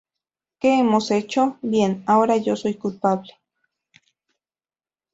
[0.59, 3.35] ¿Qué hemos hecho?¡ bien!¡ ahora yo soy culpable!